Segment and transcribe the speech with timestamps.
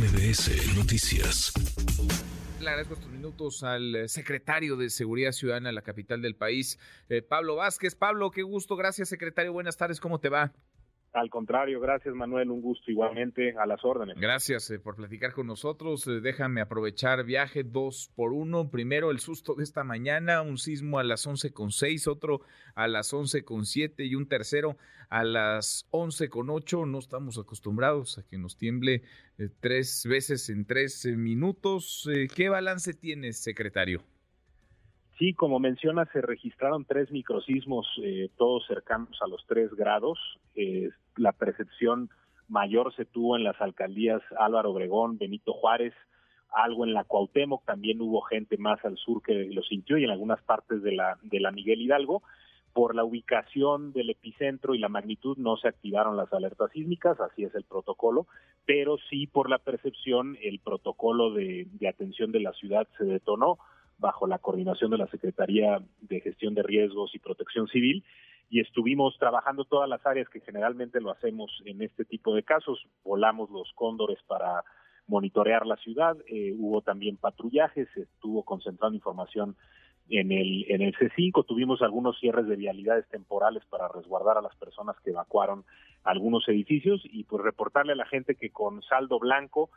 [0.00, 1.52] MBS Noticias.
[2.58, 6.78] Le agradezco estos minutos al eh, secretario de Seguridad Ciudadana de la capital del país,
[7.10, 7.96] eh, Pablo Vázquez.
[7.96, 8.76] Pablo, qué gusto.
[8.76, 9.52] Gracias, secretario.
[9.52, 10.00] Buenas tardes.
[10.00, 10.54] ¿Cómo te va?
[11.12, 14.16] Al contrario, gracias Manuel, un gusto igualmente a las órdenes.
[14.16, 16.06] Gracias eh, por platicar con nosotros.
[16.06, 18.70] Eh, déjame aprovechar viaje dos por uno.
[18.70, 22.42] Primero el susto de esta mañana, un sismo a las once con seis, otro
[22.76, 24.76] a las once con siete y un tercero
[25.08, 26.86] a las once con ocho.
[26.86, 29.02] No estamos acostumbrados a que nos tiemble
[29.38, 32.08] eh, tres veces en tres minutos.
[32.36, 34.04] ¿Qué balance tienes, secretario?
[35.20, 40.18] Sí, como menciona, se registraron tres microsismos, eh, todos cercanos a los tres grados.
[40.54, 42.08] Eh, la percepción
[42.48, 45.92] mayor se tuvo en las alcaldías Álvaro Obregón, Benito Juárez,
[46.50, 50.10] algo en la Cuauhtémoc, también hubo gente más al sur que lo sintió y en
[50.10, 52.22] algunas partes de la, de la Miguel Hidalgo.
[52.72, 57.44] Por la ubicación del epicentro y la magnitud no se activaron las alertas sísmicas, así
[57.44, 58.26] es el protocolo,
[58.64, 63.58] pero sí por la percepción el protocolo de atención de la ciudad se detonó
[64.00, 68.02] bajo la coordinación de la Secretaría de Gestión de Riesgos y Protección Civil
[68.48, 72.84] y estuvimos trabajando todas las áreas que generalmente lo hacemos en este tipo de casos.
[73.04, 74.64] Volamos los cóndores para
[75.06, 79.56] monitorear la ciudad, eh, hubo también patrullajes, se estuvo concentrando información
[80.08, 84.56] en el, en el C5, tuvimos algunos cierres de vialidades temporales para resguardar a las
[84.56, 85.64] personas que evacuaron
[86.02, 89.70] algunos edificios y pues reportarle a la gente que con saldo blanco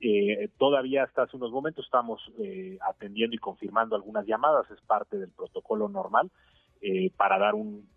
[0.00, 5.18] eh, todavía hasta hace unos momentos estamos eh, atendiendo y confirmando algunas llamadas, es parte
[5.18, 6.30] del protocolo normal
[6.82, 7.88] eh, para dar un,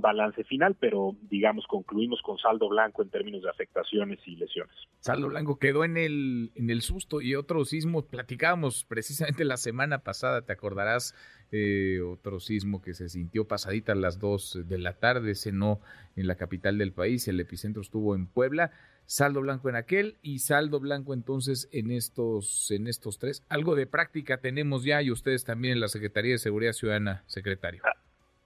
[0.00, 4.74] balance final, pero digamos concluimos con saldo blanco en términos de afectaciones y lesiones.
[5.00, 10.00] Saldo blanco quedó en el, en el susto y otro sismo, platicábamos precisamente la semana
[10.04, 11.14] pasada, te acordarás,
[11.50, 15.80] eh, otro sismo que se sintió pasadita a las 2 de la tarde, cenó
[16.14, 18.70] en la capital del país, el epicentro estuvo en Puebla
[19.08, 23.42] saldo blanco en aquel y saldo blanco entonces en estos en estos tres.
[23.48, 27.82] Algo de práctica tenemos ya y ustedes también en la Secretaría de Seguridad Ciudadana, secretario.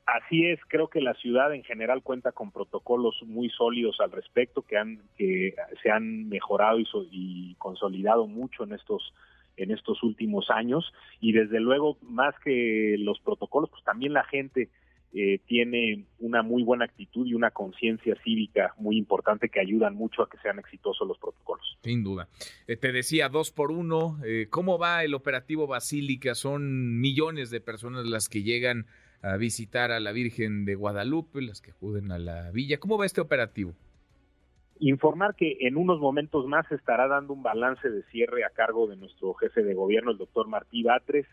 [0.07, 4.63] Así es, creo que la ciudad en general cuenta con protocolos muy sólidos al respecto
[4.63, 9.13] que han que se han mejorado y, y consolidado mucho en estos
[9.57, 14.69] en estos últimos años y desde luego más que los protocolos pues también la gente
[15.15, 20.23] eh, tiene una muy buena actitud y una conciencia cívica muy importante que ayudan mucho
[20.23, 21.79] a que sean exitosos los protocolos.
[21.83, 22.29] Sin duda.
[22.67, 26.35] Eh, te decía, dos por uno, eh, ¿cómo va el operativo Basílica?
[26.35, 28.87] Son millones de personas las que llegan
[29.21, 32.79] a visitar a la Virgen de Guadalupe, las que acuden a la villa.
[32.79, 33.75] ¿Cómo va este operativo?
[34.81, 38.97] Informar que en unos momentos más estará dando un balance de cierre a cargo de
[38.97, 41.27] nuestro jefe de gobierno, el doctor Martí Batres.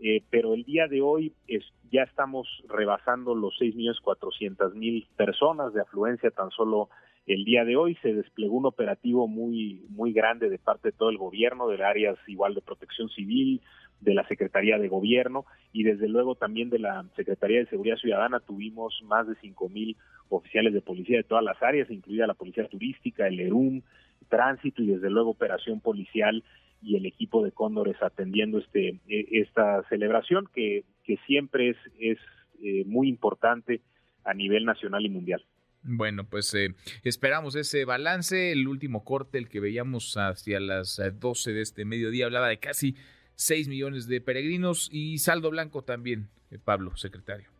[0.00, 6.30] Eh, pero el día de hoy es, ya estamos rebasando los 6.400.000 personas de afluencia
[6.30, 6.88] tan solo
[7.26, 7.96] el día de hoy.
[8.02, 12.16] Se desplegó un operativo muy muy grande de parte de todo el gobierno, de áreas
[12.26, 13.60] igual de protección civil,
[14.00, 18.40] de la Secretaría de Gobierno y desde luego también de la Secretaría de Seguridad Ciudadana.
[18.40, 19.96] Tuvimos más de 5.000
[20.28, 23.82] oficiales de policía de todas las áreas, incluida la Policía Turística, el ERUM,
[24.28, 26.44] Tránsito y desde luego Operación Policial
[26.82, 32.18] y el equipo de Cóndores atendiendo este e, esta celebración que, que siempre es, es
[32.62, 33.80] eh, muy importante
[34.24, 35.44] a nivel nacional y mundial.
[35.82, 36.74] Bueno, pues eh,
[37.04, 38.52] esperamos ese balance.
[38.52, 42.58] El último corte, el que veíamos hacia las 12 eh, de este mediodía, hablaba de
[42.58, 42.96] casi
[43.36, 46.28] 6 millones de peregrinos y saldo blanco también,
[46.64, 47.57] Pablo, secretario.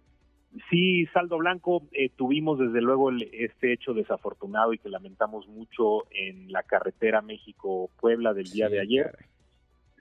[0.70, 6.50] Sí, saldo blanco, eh, tuvimos desde luego este hecho desafortunado y que lamentamos mucho en
[6.50, 9.14] la carretera México-Puebla del día de ayer.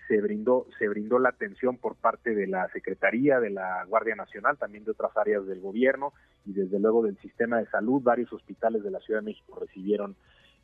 [0.07, 4.57] Se brindó, se brindó la atención por parte de la Secretaría, de la Guardia Nacional,
[4.57, 6.13] también de otras áreas del gobierno
[6.45, 8.01] y desde luego del sistema de salud.
[8.01, 10.15] Varios hospitales de la Ciudad de México recibieron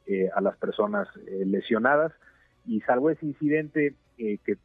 [0.07, 2.13] eh, a las personas eh, lesionadas
[2.65, 4.57] y salvo ese incidente que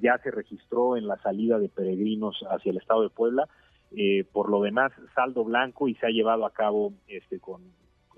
[0.00, 3.48] ya se registró en la salida de peregrinos hacia el estado de Puebla,
[3.96, 7.62] eh, por lo demás, saldo blanco y se ha llevado a cabo este con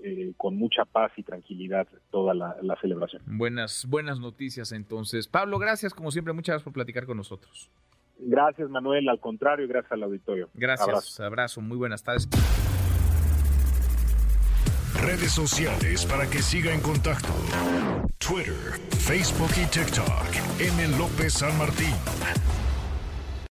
[0.03, 3.23] eh, con mucha paz y tranquilidad toda la, celebración.
[3.25, 5.27] Buenas, buenas noticias entonces.
[5.27, 7.71] Pablo, gracias como siempre, muchas gracias por platicar con nosotros.
[8.19, 10.49] Gracias Manuel, al contrario, gracias al auditorio.
[10.53, 12.29] Gracias, abrazo, abrazo muy buenas tardes.
[15.01, 17.29] Redes sociales para que siga en contacto:
[18.17, 18.53] Twitter,
[18.89, 20.59] Facebook y TikTok.
[20.59, 20.97] M.
[20.97, 21.95] López San Martín.